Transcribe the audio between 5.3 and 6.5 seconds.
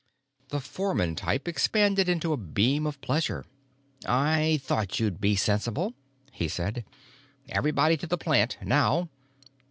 sensible," he